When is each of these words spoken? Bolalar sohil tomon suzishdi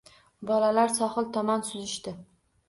Bolalar 0.51 0.91
sohil 0.95 1.29
tomon 1.37 1.63
suzishdi 1.69 2.17